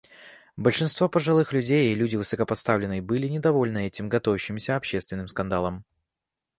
[0.57, 5.85] Большинство пожилых людей и люди высокопоставленные были недовольны этим готовящимся общественным скандалом.